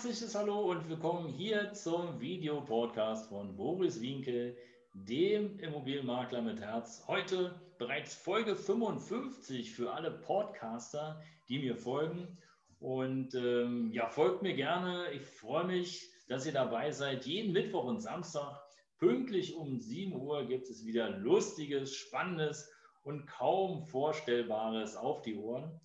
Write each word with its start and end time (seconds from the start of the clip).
Herzliches 0.00 0.34
Hallo 0.34 0.70
und 0.70 0.88
willkommen 0.88 1.28
hier 1.28 1.74
zum 1.74 2.18
Videopodcast 2.22 3.28
von 3.28 3.54
Boris 3.54 4.00
Wienke, 4.00 4.56
dem 4.94 5.58
Immobilienmakler 5.58 6.40
mit 6.40 6.58
Herz. 6.58 7.04
Heute 7.06 7.60
bereits 7.76 8.14
Folge 8.14 8.56
55 8.56 9.70
für 9.70 9.92
alle 9.92 10.10
Podcaster, 10.10 11.22
die 11.50 11.58
mir 11.58 11.76
folgen. 11.76 12.38
Und 12.78 13.34
ähm, 13.34 13.92
ja, 13.92 14.08
folgt 14.08 14.40
mir 14.40 14.54
gerne. 14.54 15.12
Ich 15.12 15.20
freue 15.20 15.66
mich, 15.66 16.10
dass 16.28 16.46
ihr 16.46 16.52
dabei 16.52 16.92
seid. 16.92 17.26
Jeden 17.26 17.52
Mittwoch 17.52 17.84
und 17.84 18.00
Samstag 18.00 18.58
pünktlich 18.96 19.54
um 19.54 19.82
7 19.82 20.18
Uhr 20.18 20.46
gibt 20.46 20.70
es 20.70 20.86
wieder 20.86 21.10
Lustiges, 21.10 21.94
Spannendes 21.94 22.72
und 23.02 23.26
kaum 23.26 23.84
Vorstellbares 23.84 24.96
auf 24.96 25.20
die 25.20 25.36
Ohren. 25.36 25.78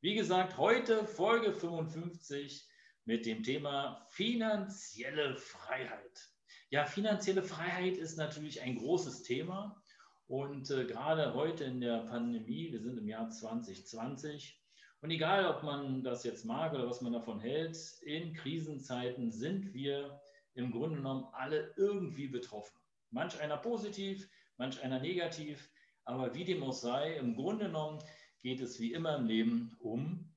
Wie 0.00 0.14
gesagt, 0.14 0.56
heute 0.56 1.04
Folge 1.04 1.52
55 1.52 2.66
mit 3.10 3.26
dem 3.26 3.42
Thema 3.42 4.06
finanzielle 4.10 5.34
Freiheit. 5.34 6.30
Ja, 6.70 6.84
finanzielle 6.84 7.42
Freiheit 7.42 7.96
ist 7.96 8.16
natürlich 8.16 8.62
ein 8.62 8.76
großes 8.76 9.24
Thema 9.24 9.82
und 10.28 10.70
äh, 10.70 10.84
gerade 10.84 11.34
heute 11.34 11.64
in 11.64 11.80
der 11.80 12.04
Pandemie, 12.04 12.70
wir 12.70 12.80
sind 12.80 12.98
im 12.98 13.08
Jahr 13.08 13.28
2020 13.28 14.62
und 15.00 15.10
egal, 15.10 15.44
ob 15.44 15.64
man 15.64 16.04
das 16.04 16.22
jetzt 16.22 16.44
mag 16.44 16.72
oder 16.72 16.88
was 16.88 17.00
man 17.00 17.12
davon 17.12 17.40
hält, 17.40 17.76
in 18.02 18.32
Krisenzeiten 18.32 19.32
sind 19.32 19.74
wir 19.74 20.20
im 20.54 20.70
Grunde 20.70 20.98
genommen 20.98 21.26
alle 21.32 21.74
irgendwie 21.76 22.28
betroffen. 22.28 22.78
Manch 23.10 23.40
einer 23.40 23.56
positiv, 23.56 24.30
manch 24.56 24.80
einer 24.84 25.00
negativ, 25.00 25.68
aber 26.04 26.32
wie 26.32 26.44
dem 26.44 26.62
auch 26.62 26.72
sei, 26.72 27.16
im 27.16 27.34
Grunde 27.34 27.64
genommen 27.64 27.98
geht 28.40 28.60
es 28.60 28.78
wie 28.78 28.92
immer 28.92 29.16
im 29.16 29.26
Leben 29.26 29.76
um 29.80 30.32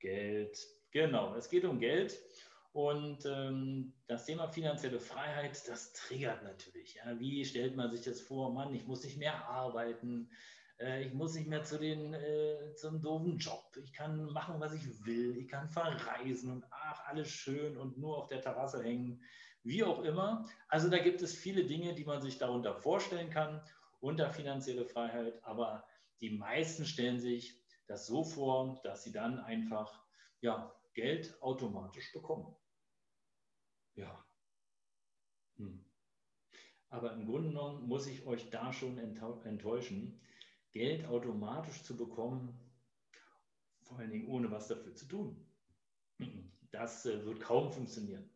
Geld, 0.00 0.58
Genau, 0.94 1.34
es 1.34 1.48
geht 1.48 1.64
um 1.64 1.80
Geld. 1.80 2.16
Und 2.72 3.26
ähm, 3.26 3.92
das 4.06 4.26
Thema 4.26 4.46
finanzielle 4.48 5.00
Freiheit, 5.00 5.68
das 5.68 5.92
triggert 5.92 6.44
natürlich. 6.44 6.94
Ja. 6.94 7.18
Wie 7.18 7.44
stellt 7.44 7.76
man 7.76 7.90
sich 7.90 8.02
das 8.02 8.20
vor? 8.20 8.52
Mann, 8.52 8.74
ich 8.74 8.86
muss 8.86 9.02
nicht 9.02 9.18
mehr 9.18 9.48
arbeiten, 9.48 10.30
äh, 10.78 11.04
ich 11.04 11.12
muss 11.12 11.34
nicht 11.34 11.48
mehr 11.48 11.64
zu 11.64 11.78
den, 11.78 12.14
äh, 12.14 12.74
zum 12.76 13.02
doofen 13.02 13.38
Job, 13.38 13.76
ich 13.82 13.92
kann 13.92 14.26
machen, 14.26 14.60
was 14.60 14.72
ich 14.72 15.04
will, 15.04 15.36
ich 15.36 15.48
kann 15.48 15.68
verreisen 15.68 16.50
und 16.50 16.64
ach, 16.70 17.06
alles 17.06 17.28
schön 17.28 17.76
und 17.76 17.98
nur 17.98 18.18
auf 18.18 18.28
der 18.28 18.40
Terrasse 18.40 18.82
hängen, 18.82 19.22
wie 19.64 19.82
auch 19.82 20.02
immer. 20.02 20.48
Also 20.68 20.88
da 20.88 20.98
gibt 20.98 21.22
es 21.22 21.34
viele 21.34 21.64
Dinge, 21.64 21.94
die 21.94 22.04
man 22.04 22.22
sich 22.22 22.38
darunter 22.38 22.74
vorstellen 22.74 23.30
kann, 23.30 23.62
unter 24.00 24.30
finanzielle 24.30 24.84
Freiheit, 24.84 25.42
aber 25.44 25.86
die 26.20 26.30
meisten 26.30 26.84
stellen 26.86 27.18
sich 27.18 27.60
das 27.86 28.06
so 28.06 28.24
vor, 28.24 28.80
dass 28.84 29.02
sie 29.04 29.12
dann 29.12 29.38
einfach 29.40 30.04
ja, 30.40 30.74
Geld 30.94 31.40
automatisch 31.42 32.12
bekommen. 32.12 32.54
Ja. 33.94 34.24
Hm. 35.56 35.84
Aber 36.88 37.12
im 37.12 37.26
Grunde 37.26 37.48
genommen 37.48 37.86
muss 37.86 38.06
ich 38.06 38.24
euch 38.26 38.50
da 38.50 38.72
schon 38.72 38.98
enttäuschen, 38.98 40.20
Geld 40.70 41.04
automatisch 41.06 41.82
zu 41.82 41.96
bekommen, 41.96 42.58
vor 43.82 43.98
allen 43.98 44.10
Dingen 44.10 44.28
ohne 44.28 44.50
was 44.50 44.68
dafür 44.68 44.94
zu 44.94 45.06
tun. 45.06 45.46
Das 46.70 47.06
äh, 47.06 47.24
wird 47.24 47.40
kaum 47.40 47.70
funktionieren. 47.72 48.28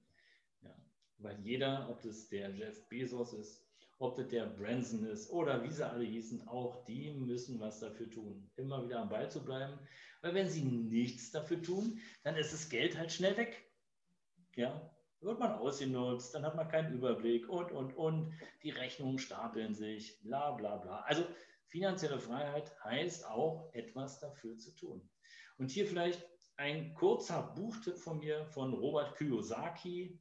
Ja. 0.62 0.75
Weil 1.19 1.41
jeder, 1.41 1.88
ob 1.91 2.00
das 2.03 2.28
der 2.28 2.50
Jeff 2.55 2.88
Bezos 2.88 3.32
ist, 3.32 3.69
ob 3.99 4.15
das 4.15 4.28
der 4.28 4.47
Branson 4.47 5.05
ist 5.06 5.31
oder 5.31 5.62
wie 5.65 5.71
sie 5.71 5.88
alle 5.88 6.05
hießen, 6.05 6.47
auch 6.47 6.84
die 6.84 7.12
müssen 7.12 7.59
was 7.59 7.81
dafür 7.81 8.09
tun, 8.11 8.49
immer 8.56 8.84
wieder 8.84 9.00
am 9.00 9.09
Ball 9.09 9.28
zu 9.31 9.44
bleiben. 9.44 9.78
Weil 10.21 10.34
wenn 10.34 10.49
sie 10.49 10.65
nichts 10.65 11.31
dafür 11.31 11.62
tun, 11.62 12.01
dann 12.25 12.37
ist 12.37 12.53
das 12.53 12.69
Geld 12.69 12.99
halt 12.99 13.12
schnell 13.12 13.37
weg. 13.37 13.65
Ja, 14.56 14.91
wird 15.21 15.39
man 15.39 15.53
ausgenutzt, 15.53 16.34
dann 16.34 16.45
hat 16.45 16.56
man 16.56 16.69
keinen 16.69 16.95
Überblick 16.95 17.49
und, 17.49 17.73
und, 17.73 17.93
und. 17.97 18.33
Die 18.62 18.71
Rechnungen 18.71 19.19
stapeln 19.19 19.75
sich, 19.75 20.21
bla, 20.23 20.53
bla, 20.53 20.77
bla. 20.77 21.01
Also 21.03 21.25
finanzielle 21.67 22.19
Freiheit 22.19 22.73
heißt 22.84 23.27
auch, 23.27 23.71
etwas 23.75 24.21
dafür 24.21 24.56
zu 24.59 24.75
tun. 24.75 25.09
Und 25.59 25.71
hier 25.71 25.87
vielleicht 25.87 26.25
ein 26.56 26.95
kurzer 26.95 27.55
Buchtipp 27.55 27.99
von 27.99 28.19
mir 28.19 28.47
von 28.47 28.75
Robert 28.75 29.17
Kiyosaki 29.17 30.21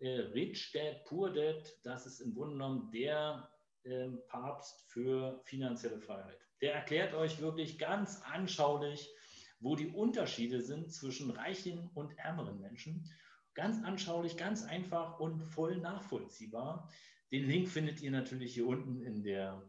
äh, 0.00 0.20
Rich 0.34 0.72
Dad, 0.72 1.04
Poor 1.04 1.32
Dad, 1.32 1.62
das 1.82 2.06
ist 2.06 2.20
im 2.20 2.34
Grunde 2.34 2.54
genommen 2.54 2.90
der 2.90 3.48
äh, 3.84 4.08
Papst 4.28 4.84
für 4.88 5.40
finanzielle 5.44 5.98
Freiheit. 5.98 6.38
Der 6.60 6.74
erklärt 6.74 7.14
euch 7.14 7.40
wirklich 7.40 7.78
ganz 7.78 8.22
anschaulich, 8.22 9.10
wo 9.64 9.76
die 9.76 9.88
Unterschiede 9.88 10.60
sind 10.60 10.92
zwischen 10.92 11.30
reichen 11.30 11.90
und 11.94 12.16
ärmeren 12.18 12.60
Menschen. 12.60 13.10
Ganz 13.54 13.82
anschaulich, 13.82 14.36
ganz 14.36 14.62
einfach 14.62 15.18
und 15.18 15.42
voll 15.42 15.78
nachvollziehbar. 15.78 16.90
Den 17.32 17.48
Link 17.48 17.68
findet 17.68 18.00
ihr 18.02 18.10
natürlich 18.10 18.54
hier 18.54 18.66
unten 18.66 19.02
in, 19.02 19.22
der, 19.22 19.62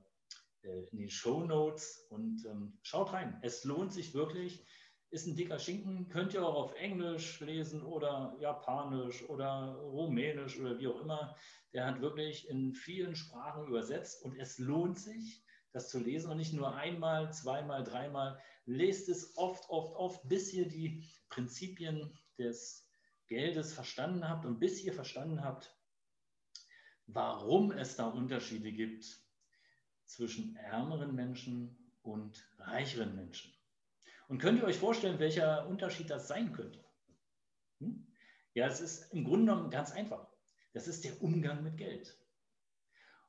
äh, 0.64 0.84
in 0.92 1.00
den 1.00 1.10
Show 1.10 1.46
Notes 1.46 2.06
und 2.10 2.46
ähm, 2.46 2.78
schaut 2.84 3.14
rein. 3.14 3.40
Es 3.42 3.64
lohnt 3.64 3.94
sich 3.94 4.14
wirklich 4.14 4.66
ist 5.12 5.28
ein 5.28 5.36
dicker 5.38 5.60
Schinken, 5.60 6.10
könnt 6.10 6.34
ihr 6.34 6.46
auch 6.46 6.56
auf 6.56 6.76
Englisch 6.76 7.40
lesen 7.40 7.84
oder 7.84 8.36
Japanisch 8.42 9.24
oder 9.30 9.76
Rumänisch 9.76 10.60
oder 10.60 10.78
wie 10.78 10.88
auch 10.88 11.00
immer. 11.00 11.36
Der 11.74 11.86
hat 11.86 12.02
wirklich 12.02 12.50
in 12.50 12.74
vielen 12.74 13.16
Sprachen 13.16 13.68
übersetzt 13.68 14.24
und 14.26 14.36
es 14.38 14.58
lohnt 14.58 15.00
sich, 15.00 15.42
das 15.76 15.90
zu 15.90 16.00
lesen 16.00 16.32
und 16.32 16.38
nicht 16.38 16.54
nur 16.54 16.74
einmal, 16.76 17.34
zweimal, 17.34 17.84
dreimal. 17.84 18.42
Lest 18.66 19.10
es 19.10 19.38
oft, 19.38 19.70
oft, 19.70 19.94
oft, 19.96 20.28
bis 20.28 20.54
ihr 20.54 20.70
die 20.70 21.06
Prinzipien 21.28 22.18
des 22.38 22.88
Geldes 23.28 23.74
verstanden 23.74 24.28
habt 24.30 24.46
und 24.46 24.60
bis 24.60 24.82
ihr 24.84 24.94
verstanden 24.94 25.44
habt, 25.44 25.76
warum 27.08 27.72
es 27.72 27.98
da 27.98 28.08
Unterschiede 28.08 28.72
gibt 28.72 29.06
zwischen 30.06 30.56
ärmeren 30.56 31.14
Menschen 31.14 31.92
und 32.04 32.48
reicheren 32.58 33.14
Menschen. 33.14 33.54
Und 34.30 34.40
könnt 34.40 34.60
ihr 34.60 34.66
euch 34.66 34.78
vorstellen, 34.78 35.20
welcher 35.20 35.68
Unterschied 35.68 36.10
das 36.10 36.30
sein 36.30 36.54
könnte? 36.54 36.84
Hm? 37.80 38.08
Ja, 38.54 38.68
es 38.68 38.80
ist 38.80 39.14
im 39.14 39.26
Grunde 39.26 39.52
genommen 39.52 39.70
ganz 39.72 39.92
einfach. 39.92 40.26
Das 40.72 40.88
ist 40.88 41.04
der 41.04 41.22
Umgang 41.22 41.64
mit 41.64 41.76
Geld. 41.76 42.18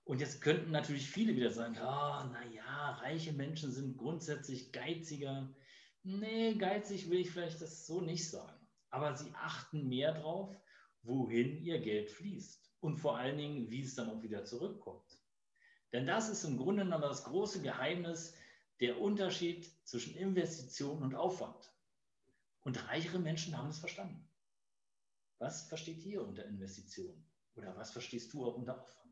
Und 0.07 0.21
jetzt 0.21 0.41
könnten 0.41 0.71
natürlich 0.71 1.11
viele 1.11 1.35
wieder 1.35 1.51
sagen, 1.51 1.75
ja, 1.75 2.31
naja, 2.33 2.91
reiche 3.03 3.33
Menschen 3.33 3.73
sind 3.73 3.97
grundsätzlich 3.97 4.71
geiziger. 4.71 5.53
Nee, 6.05 6.55
geizig 6.55 7.11
will 7.11 7.19
ich 7.19 7.33
vielleicht 7.33 7.61
das 7.61 7.87
so 7.87 8.01
nicht 8.01 8.31
sagen. 8.31 8.57
Aber 8.91 9.17
sie 9.17 9.33
achten 9.35 9.89
mehr 9.89 10.15
drauf, 10.15 10.57
wohin 11.03 11.61
ihr 11.61 11.81
Geld 11.81 12.09
fließt. 12.09 12.73
Und 12.79 12.99
vor 12.99 13.19
allen 13.19 13.37
Dingen, 13.37 13.69
wie 13.69 13.83
es 13.83 13.97
dann 13.97 14.09
auch 14.09 14.23
wieder 14.23 14.45
zurückkommt. 14.45 15.11
Denn 15.93 16.07
das 16.07 16.29
ist 16.29 16.45
im 16.45 16.57
Grunde 16.57 16.85
genommen 16.85 17.03
das 17.03 17.25
große 17.25 17.61
Geheimnis 17.61 18.33
der 18.79 19.01
Unterschied 19.01 19.69
zwischen 19.85 20.15
Investition 20.15 21.03
und 21.03 21.17
Aufwand. 21.17 21.75
Und 22.63 22.87
reichere 22.87 23.19
Menschen 23.19 23.59
haben 23.59 23.71
es 23.71 23.81
verstanden. 23.81 24.29
Was 25.39 25.67
versteht 25.67 26.05
ihr 26.05 26.25
unter 26.25 26.45
Investition? 26.45 27.27
Oder 27.57 27.77
was 27.77 27.91
verstehst 27.91 28.33
du 28.33 28.47
auch 28.47 28.55
unter 28.55 28.81
Aufwand? 28.81 29.06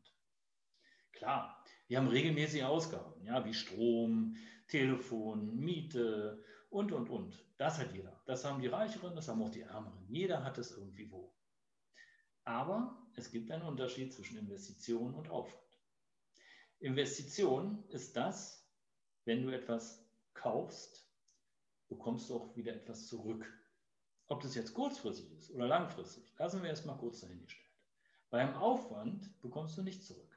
Klar, 1.15 1.63
wir 1.87 1.97
haben 1.97 2.07
regelmäßige 2.07 2.63
Ausgaben, 2.63 3.23
ja, 3.23 3.43
wie 3.45 3.53
Strom, 3.53 4.35
Telefon, 4.67 5.55
Miete 5.55 6.43
und, 6.69 6.91
und, 6.91 7.09
und. 7.09 7.45
Das 7.57 7.79
hat 7.79 7.93
jeder. 7.93 8.21
Das 8.25 8.43
haben 8.43 8.61
die 8.61 8.67
Reicheren, 8.67 9.15
das 9.15 9.27
haben 9.27 9.41
auch 9.41 9.49
die 9.49 9.61
Ärmeren. 9.61 10.05
Jeder 10.07 10.43
hat 10.43 10.57
es 10.57 10.71
irgendwie 10.71 11.09
wo. 11.09 11.33
Aber 12.43 13.01
es 13.15 13.31
gibt 13.31 13.49
einen 13.49 13.63
Unterschied 13.63 14.13
zwischen 14.13 14.37
Investition 14.37 15.15
und 15.15 15.29
Aufwand. 15.29 15.63
Investition 16.79 17.85
ist 17.89 18.15
das, 18.17 18.69
wenn 19.23 19.41
du 19.41 19.49
etwas 19.49 20.05
kaufst, 20.33 21.09
bekommst 21.87 22.29
du 22.29 22.35
auch 22.35 22.55
wieder 22.55 22.75
etwas 22.75 23.07
zurück. 23.07 23.47
Ob 24.27 24.41
das 24.41 24.55
jetzt 24.55 24.73
kurzfristig 24.73 25.31
ist 25.31 25.51
oder 25.51 25.67
langfristig, 25.67 26.33
lassen 26.37 26.61
wir 26.61 26.69
erstmal 26.69 26.97
kurz 26.97 27.21
dahingestellt. 27.21 27.65
Beim 28.29 28.53
Aufwand 28.55 29.39
bekommst 29.41 29.77
du 29.77 29.83
nichts 29.83 30.07
zurück. 30.07 30.34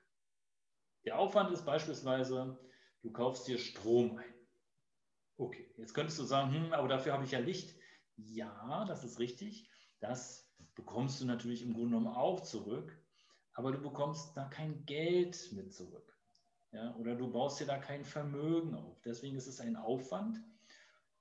Der 1.05 1.19
Aufwand 1.19 1.51
ist 1.53 1.65
beispielsweise, 1.65 2.59
du 3.03 3.13
kaufst 3.13 3.49
dir 3.49 3.59
Strom 3.59 4.19
ein. 4.19 4.35
Okay, 5.37 5.73
jetzt 5.77 5.95
könntest 5.95 6.19
du 6.19 6.25
sagen, 6.25 6.53
hm, 6.53 6.73
aber 6.73 6.89
dafür 6.89 7.13
habe 7.13 7.25
ich 7.25 7.31
ja 7.33 7.39
Licht. 7.39 7.77
Ja, 8.17 8.85
das 8.87 9.05
ist 9.05 9.19
richtig. 9.21 9.71
Das 10.01 10.53
bekommst 10.75 11.21
du 11.21 11.25
natürlich 11.27 11.63
im 11.63 11.75
Grunde 11.75 11.97
genommen 11.97 12.09
auch 12.17 12.41
zurück. 12.41 12.97
aber 13.55 13.73
du 13.73 13.79
bekommst 13.83 14.37
da 14.37 14.45
kein 14.45 14.87
Geld 14.87 15.51
mit 15.53 15.73
zurück. 15.75 16.17
Ja, 16.73 16.95
oder 16.97 17.17
du 17.17 17.31
baust 17.33 17.59
dir 17.61 17.67
da 17.67 17.79
kein 17.79 18.05
Vermögen 18.05 18.75
auf. 18.77 19.01
Deswegen 19.03 19.37
ist 19.37 19.49
es 19.49 19.61
ein 19.61 19.77
Aufwand. 19.77 20.39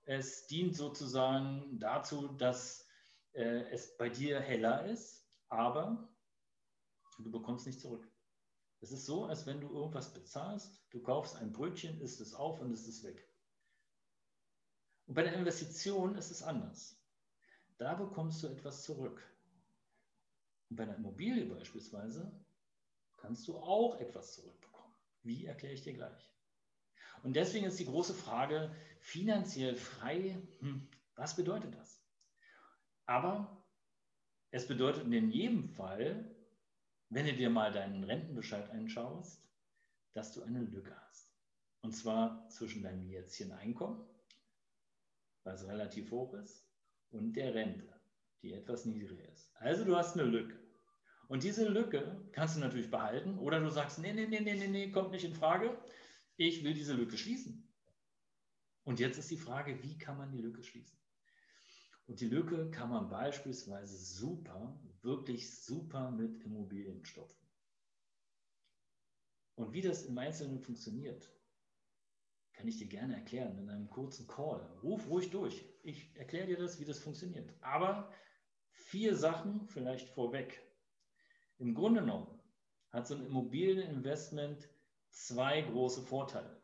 Es 0.03 0.45
dient 0.47 0.75
sozusagen 0.75 1.80
dazu, 1.80 2.27
dass 2.27 2.88
äh, 3.33 3.69
es 3.71 3.97
bei 3.97 4.09
dir 4.09 4.39
heller 4.39 4.85
ist, 4.85 5.27
aber 5.50 6.09
du 7.19 7.31
bekommst 7.31 7.65
nicht 7.65 7.80
zurück. 7.81 8.07
Es 8.79 8.91
ist 8.91 9.06
so, 9.06 9.25
als 9.25 9.45
wenn 9.45 9.59
du 9.59 9.69
irgendwas 9.69 10.13
bezahlst, 10.13 10.83
du 10.91 11.01
kaufst 11.01 11.35
ein 11.35 11.51
Brötchen, 11.51 12.00
isst 12.00 12.21
es 12.21 12.33
auf 12.33 12.59
und 12.59 12.71
es 12.71 12.88
ist 12.88 13.03
weg. 13.03 13.27
Und 15.07 15.15
bei 15.15 15.24
der 15.24 15.33
Investition 15.33 16.15
ist 16.15 16.31
es 16.31 16.44
anders. 16.44 17.01
Da 17.77 17.95
bekommst 17.95 18.44
du 18.44 18.47
etwas 18.47 18.83
zurück. 18.83 19.24
Und 20.69 20.75
bei 20.75 20.83
einer 20.83 20.95
Immobilie 20.95 21.45
beispielsweise 21.45 22.31
kannst 23.18 23.47
du 23.47 23.57
auch 23.57 24.00
etwas 24.00 24.33
zurückbekommen. 24.33 24.94
Wie 25.23 25.45
erkläre 25.45 25.73
ich 25.73 25.81
dir 25.81 25.94
gleich. 25.94 26.33
Und 27.23 27.35
deswegen 27.35 27.65
ist 27.65 27.80
die 27.80 27.85
große 27.85 28.13
Frage, 28.13 28.75
finanziell 29.00 29.75
frei, 29.75 30.38
hm, 30.59 30.88
was 31.15 31.35
bedeutet 31.35 31.73
das? 31.75 32.03
Aber 33.06 33.65
es 34.51 34.68
bedeutet 34.68 35.06
in 35.06 35.31
jedem 35.31 35.68
Fall, 35.69 36.36
wenn 37.09 37.25
du 37.25 37.33
dir 37.33 37.50
mal 37.50 37.71
deinen 37.71 38.04
Rentenbescheid 38.04 38.69
anschaust, 38.71 39.42
dass 40.13 40.33
du 40.33 40.44
eine 40.44 40.62
Lücke 40.62 40.95
hast. 41.07 41.31
Und 41.81 41.94
zwar 41.94 42.50
zwischen 42.50 42.83
deinem 42.83 43.07
jetzigen 43.09 43.54
Einkommen, 43.54 44.04
was 45.44 45.68
relativ 45.68 46.12
hoch 46.12 46.33
ist, 46.33 46.65
und 47.12 47.33
der 47.33 47.54
Rente, 47.54 47.88
die 48.42 48.54
etwas 48.54 48.86
niedriger 48.86 49.27
ist. 49.30 49.56
Also 49.56 49.86
du 49.86 49.95
hast 49.95 50.18
eine 50.18 50.30
Lücke. 50.30 50.59
Und 51.27 51.44
diese 51.44 51.68
Lücke 51.68 52.27
kannst 52.31 52.56
du 52.56 52.59
natürlich 52.59 52.89
behalten 52.89 53.38
oder 53.39 53.59
du 53.59 53.69
sagst, 53.69 54.00
nee, 54.00 54.13
nee, 54.13 54.27
nee, 54.27 54.39
nee, 54.39 54.56
nee, 54.56 54.68
nee, 54.68 54.92
kommt 54.92 55.12
nicht 55.12 55.25
in 55.25 55.36
Frage. 55.36 55.77
Ich 56.38 56.63
will 56.63 56.74
diese 56.74 56.94
Lücke 56.94 57.18
schließen. 57.18 57.68
Und 58.83 59.00
jetzt 59.00 59.18
ist 59.18 59.31
die 59.31 59.38
Frage, 59.38 59.81
wie 59.83 59.98
kann 59.98 60.18
man 60.18 60.31
die 60.31 60.42
Lücke 60.42 60.63
schließen? 60.63 60.98
Und 62.07 62.21
die 62.21 62.30
Lücke 62.30 62.71
kann 62.71 62.89
man 62.89 63.09
beispielsweise 63.09 63.98
super, 63.98 64.80
wirklich 65.01 65.54
super 65.63 66.09
mit 66.09 66.42
Immobilien 66.44 67.06
stopfen. 67.06 67.48
Und 69.56 69.74
wie 69.74 69.81
das 69.81 70.06
im 70.06 70.18
Einzelnen 70.18 70.59
funktioniert, 70.59 71.30
kann 72.54 72.68
ich 72.68 72.77
dir 72.77 72.88
gerne 72.88 73.15
erklären 73.15 73.57
in 73.59 73.69
einem 73.69 73.89
kurzen 73.89 74.25
Call. 74.27 74.62
Ruf 74.81 75.07
ruhig 75.07 75.30
durch. 75.30 75.65
Ich 75.83 76.15
erkläre 76.15 76.48
dir 76.48 76.57
das, 76.57 76.80
wie 76.80 76.86
das 76.86 77.00
funktioniert. 77.00 77.54
Aber 77.62 78.12
vier 78.71 79.15
Sachen 79.15 79.68
vielleicht 79.68 80.09
vorweg. 80.09 80.62
Im 81.57 81.74
Grunde 81.74 82.01
genommen 82.01 82.39
hat 82.89 83.07
so 83.07 83.15
ein 83.15 83.25
Immobilieninvestment 83.25 84.69
zwei 85.09 85.62
große 85.62 86.04
Vorteile. 86.04 86.62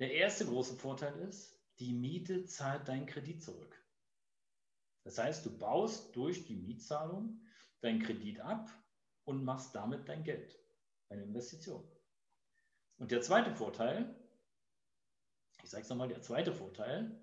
Der 0.00 0.12
erste 0.12 0.44
große 0.44 0.76
Vorteil 0.76 1.16
ist, 1.20 1.58
die 1.78 1.94
Miete 1.94 2.44
zahlt 2.44 2.88
deinen 2.88 3.06
Kredit 3.06 3.42
zurück. 3.42 3.83
Das 5.04 5.18
heißt, 5.18 5.44
du 5.46 5.56
baust 5.56 6.16
durch 6.16 6.46
die 6.46 6.56
Mietzahlung 6.56 7.40
deinen 7.80 8.02
Kredit 8.02 8.40
ab 8.40 8.70
und 9.24 9.44
machst 9.44 9.74
damit 9.74 10.08
dein 10.08 10.24
Geld, 10.24 10.58
eine 11.10 11.22
Investition. 11.22 11.86
Und 12.96 13.10
der 13.10 13.20
zweite 13.20 13.54
Vorteil, 13.54 14.14
ich 15.62 15.70
sage 15.70 15.82
es 15.82 15.88
nochmal, 15.90 16.08
der 16.08 16.22
zweite 16.22 16.52
Vorteil 16.52 17.20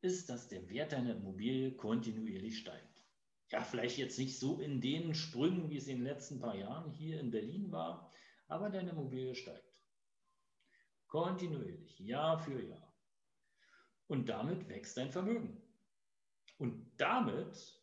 ist, 0.00 0.28
dass 0.28 0.48
der 0.48 0.68
Wert 0.68 0.92
deiner 0.92 1.16
Immobilie 1.16 1.72
kontinuierlich 1.76 2.58
steigt. 2.58 3.04
Ja, 3.50 3.62
vielleicht 3.62 3.98
jetzt 3.98 4.18
nicht 4.18 4.38
so 4.38 4.60
in 4.60 4.80
den 4.80 5.14
Sprüngen, 5.14 5.70
wie 5.70 5.76
es 5.76 5.88
in 5.88 5.98
den 5.98 6.04
letzten 6.04 6.40
paar 6.40 6.54
Jahren 6.54 6.90
hier 6.92 7.20
in 7.20 7.30
Berlin 7.30 7.72
war, 7.72 8.12
aber 8.46 8.70
deine 8.70 8.90
Immobilie 8.90 9.34
steigt. 9.34 9.80
Kontinuierlich, 11.06 11.98
Jahr 11.98 12.38
für 12.38 12.62
Jahr. 12.62 12.94
Und 14.06 14.28
damit 14.28 14.68
wächst 14.68 14.96
dein 14.96 15.10
Vermögen. 15.10 15.63
Und 16.58 16.92
damit, 16.96 17.82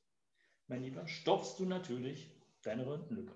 mein 0.67 0.83
Lieber, 0.83 1.07
stopfst 1.07 1.59
du 1.59 1.65
natürlich 1.65 2.31
deine 2.61 2.89
Rentenlücke. 2.89 3.35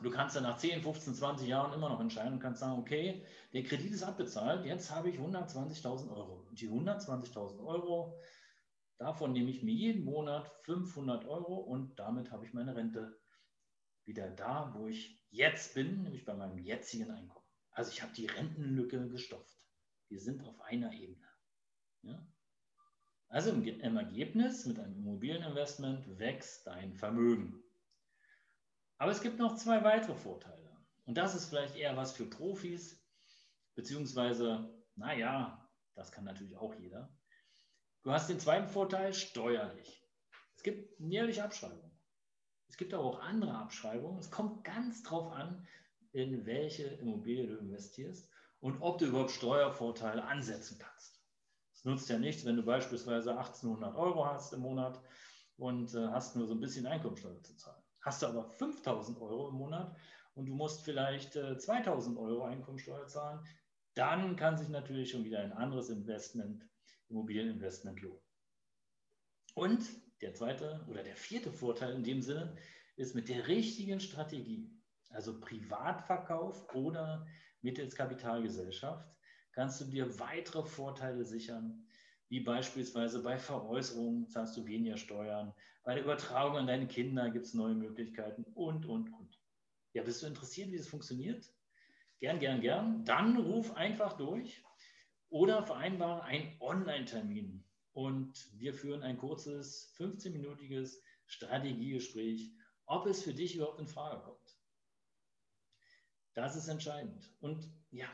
Du 0.00 0.10
kannst 0.10 0.36
dann 0.36 0.44
nach 0.44 0.56
10, 0.56 0.82
15, 0.82 1.14
20 1.14 1.48
Jahren 1.48 1.74
immer 1.74 1.90
noch 1.90 2.00
entscheiden 2.00 2.34
und 2.34 2.40
kannst 2.40 2.60
sagen, 2.60 2.80
okay, 2.80 3.26
der 3.52 3.62
Kredit 3.62 3.92
ist 3.92 4.02
abbezahlt, 4.02 4.64
jetzt 4.64 4.90
habe 4.90 5.10
ich 5.10 5.18
120.000 5.18 6.10
Euro. 6.10 6.46
Und 6.48 6.58
die 6.60 6.70
120.000 6.70 7.62
Euro, 7.64 8.18
davon 8.96 9.32
nehme 9.32 9.50
ich 9.50 9.62
mir 9.62 9.74
jeden 9.74 10.04
Monat 10.04 10.50
500 10.62 11.26
Euro 11.26 11.56
und 11.56 11.98
damit 11.98 12.30
habe 12.30 12.46
ich 12.46 12.54
meine 12.54 12.74
Rente 12.74 13.20
wieder 14.06 14.30
da, 14.30 14.72
wo 14.74 14.86
ich 14.86 15.22
jetzt 15.30 15.74
bin, 15.74 16.02
nämlich 16.02 16.24
bei 16.24 16.34
meinem 16.34 16.58
jetzigen 16.58 17.10
Einkommen. 17.10 17.46
Also 17.72 17.90
ich 17.90 18.02
habe 18.02 18.12
die 18.14 18.26
Rentenlücke 18.26 19.08
gestopft. 19.08 19.68
Wir 20.08 20.20
sind 20.20 20.42
auf 20.42 20.58
einer 20.62 20.92
Ebene. 20.92 21.28
Ja? 22.02 22.26
Also 23.32 23.48
im, 23.48 23.64
im 23.64 23.96
Ergebnis 23.96 24.66
mit 24.66 24.78
einem 24.78 24.94
Immobilieninvestment 24.94 26.18
wächst 26.18 26.66
dein 26.66 26.92
Vermögen. 26.92 27.64
Aber 28.98 29.10
es 29.10 29.22
gibt 29.22 29.38
noch 29.38 29.56
zwei 29.56 29.82
weitere 29.82 30.14
Vorteile. 30.14 30.70
Und 31.06 31.16
das 31.16 31.34
ist 31.34 31.46
vielleicht 31.46 31.74
eher 31.74 31.96
was 31.96 32.12
für 32.12 32.26
Profis, 32.26 33.02
beziehungsweise, 33.74 34.70
naja, 34.96 35.66
das 35.94 36.12
kann 36.12 36.24
natürlich 36.24 36.58
auch 36.58 36.74
jeder. 36.74 37.16
Du 38.02 38.12
hast 38.12 38.28
den 38.28 38.38
zweiten 38.38 38.68
Vorteil 38.68 39.14
steuerlich. 39.14 40.06
Es 40.54 40.62
gibt 40.62 41.00
jährliche 41.00 41.42
Abschreibungen. 41.42 41.98
Es 42.68 42.76
gibt 42.76 42.92
aber 42.92 43.04
auch 43.04 43.20
andere 43.20 43.54
Abschreibungen. 43.54 44.18
Es 44.18 44.30
kommt 44.30 44.62
ganz 44.62 45.02
drauf 45.04 45.32
an, 45.32 45.66
in 46.12 46.44
welche 46.44 46.84
Immobilie 46.84 47.46
du 47.46 47.56
investierst 47.56 48.28
und 48.60 48.82
ob 48.82 48.98
du 48.98 49.06
überhaupt 49.06 49.30
Steuervorteile 49.30 50.22
ansetzen 50.22 50.78
kannst. 50.78 51.11
Es 51.82 51.86
nutzt 51.86 52.08
ja 52.10 52.16
nichts, 52.16 52.44
wenn 52.44 52.54
du 52.54 52.62
beispielsweise 52.62 53.36
1800 53.36 53.96
Euro 53.96 54.24
hast 54.24 54.52
im 54.52 54.60
Monat 54.60 55.02
und 55.56 55.92
äh, 55.96 56.06
hast 56.06 56.36
nur 56.36 56.46
so 56.46 56.54
ein 56.54 56.60
bisschen 56.60 56.86
Einkommensteuer 56.86 57.42
zu 57.42 57.56
zahlen. 57.56 57.82
Hast 58.02 58.22
du 58.22 58.26
aber 58.26 58.44
5000 58.44 59.20
Euro 59.20 59.48
im 59.48 59.56
Monat 59.56 59.96
und 60.34 60.46
du 60.46 60.54
musst 60.54 60.84
vielleicht 60.84 61.34
äh, 61.34 61.58
2000 61.58 62.16
Euro 62.18 62.44
Einkommensteuer 62.44 63.08
zahlen, 63.08 63.44
dann 63.94 64.36
kann 64.36 64.56
sich 64.56 64.68
natürlich 64.68 65.10
schon 65.10 65.24
wieder 65.24 65.40
ein 65.40 65.52
anderes 65.52 65.90
Investment, 65.90 66.64
Immobilieninvestment 67.08 68.00
lohnen. 68.00 68.22
Und 69.56 69.84
der 70.20 70.34
zweite 70.34 70.86
oder 70.88 71.02
der 71.02 71.16
vierte 71.16 71.50
Vorteil 71.50 71.94
in 71.94 72.04
dem 72.04 72.22
Sinne 72.22 72.54
ist 72.94 73.16
mit 73.16 73.28
der 73.28 73.48
richtigen 73.48 73.98
Strategie, 73.98 74.70
also 75.10 75.40
Privatverkauf 75.40 76.72
oder 76.74 77.26
mittels 77.60 77.96
Kapitalgesellschaft, 77.96 79.12
kannst 79.52 79.80
du 79.80 79.84
dir 79.84 80.18
weitere 80.18 80.64
Vorteile 80.64 81.24
sichern, 81.24 81.86
wie 82.28 82.40
beispielsweise 82.40 83.22
bei 83.22 83.38
Veräußerungen 83.38 84.28
zahlst 84.28 84.56
du 84.56 84.66
weniger 84.66 84.96
Steuern, 84.96 85.54
bei 85.84 85.94
der 85.94 86.04
Übertragung 86.04 86.56
an 86.56 86.66
deine 86.66 86.86
Kinder 86.86 87.30
gibt 87.30 87.46
es 87.46 87.54
neue 87.54 87.74
Möglichkeiten 87.74 88.44
und, 88.54 88.86
und, 88.86 89.12
und. 89.12 89.40
Ja, 89.92 90.02
bist 90.02 90.22
du 90.22 90.26
interessiert, 90.26 90.70
wie 90.70 90.78
das 90.78 90.86
funktioniert? 90.88 91.52
Gern, 92.20 92.38
gern, 92.38 92.60
gern. 92.60 93.04
Dann 93.04 93.36
ruf 93.36 93.74
einfach 93.76 94.16
durch 94.16 94.62
oder 95.28 95.62
vereinbare 95.62 96.22
einen 96.22 96.56
Online-Termin 96.60 97.64
und 97.92 98.48
wir 98.58 98.72
führen 98.72 99.02
ein 99.02 99.18
kurzes 99.18 99.92
15-minütiges 99.98 101.02
Strategiegespräch, 101.26 102.52
ob 102.86 103.06
es 103.06 103.22
für 103.22 103.34
dich 103.34 103.56
überhaupt 103.56 103.80
in 103.80 103.88
Frage 103.88 104.22
kommt. 104.22 104.58
Das 106.34 106.56
ist 106.56 106.68
entscheidend. 106.68 107.30
Und 107.40 107.68
ja, 107.90 108.08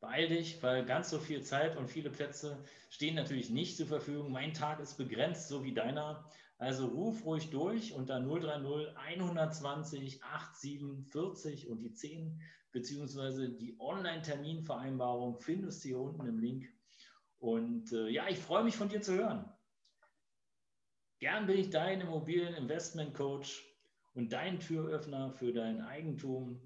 beeil 0.00 0.28
dich, 0.28 0.62
weil 0.62 0.84
ganz 0.84 1.10
so 1.10 1.18
viel 1.18 1.42
Zeit 1.42 1.76
und 1.76 1.88
viele 1.88 2.10
Plätze 2.10 2.62
stehen 2.88 3.14
natürlich 3.14 3.50
nicht 3.50 3.76
zur 3.76 3.86
Verfügung. 3.86 4.32
Mein 4.32 4.54
Tag 4.54 4.80
ist 4.80 4.96
begrenzt, 4.96 5.48
so 5.48 5.62
wie 5.62 5.74
deiner. 5.74 6.24
Also 6.58 6.86
ruf 6.88 7.24
ruhig 7.24 7.50
durch 7.50 7.94
unter 7.94 8.20
030 8.20 8.96
120 8.96 10.22
8740 10.24 11.68
und 11.68 11.80
die 11.80 11.92
10, 11.92 12.40
beziehungsweise 12.72 13.48
die 13.50 13.78
Online-Terminvereinbarung 13.78 15.38
findest 15.38 15.84
du 15.84 15.88
hier 15.88 16.00
unten 16.00 16.26
im 16.26 16.38
Link. 16.38 16.68
Und 17.38 17.92
äh, 17.92 18.08
ja, 18.08 18.28
ich 18.28 18.38
freue 18.38 18.64
mich 18.64 18.76
von 18.76 18.90
dir 18.90 19.00
zu 19.00 19.14
hören. 19.14 19.50
Gern 21.18 21.46
bin 21.46 21.58
ich 21.58 21.70
dein 21.70 22.00
Immobilien-Investment-Coach 22.00 23.64
und 24.14 24.32
dein 24.32 24.60
Türöffner 24.60 25.30
für 25.30 25.52
dein 25.52 25.80
Eigentum. 25.82 26.60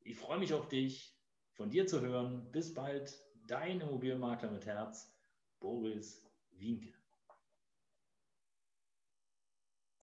Ich 0.00 0.16
freue 0.16 0.38
mich 0.38 0.52
auf 0.52 0.68
dich 0.68 1.16
von 1.54 1.70
dir 1.70 1.86
zu 1.86 2.00
hören. 2.00 2.50
Bis 2.52 2.74
bald, 2.74 3.18
dein 3.46 3.80
Immobilienmakler 3.80 4.50
mit 4.50 4.66
Herz, 4.66 5.12
Boris 5.60 6.26
Wienke. 6.50 7.01